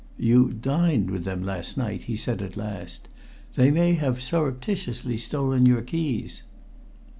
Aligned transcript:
"You 0.17 0.51
dined 0.51 1.11
with 1.11 1.25
them 1.25 1.43
last 1.43 1.77
night," 1.77 2.05
he 2.05 2.15
said 2.15 2.41
at 2.41 2.57
last. 2.57 3.07
"They 3.53 3.69
may 3.69 3.93
have 3.93 4.19
surreptitiously 4.19 5.17
stolen 5.19 5.67
your 5.67 5.83
keys." 5.83 6.41